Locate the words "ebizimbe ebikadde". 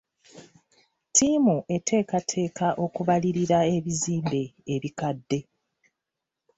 3.75-5.39